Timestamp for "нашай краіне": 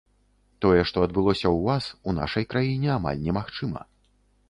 2.23-2.89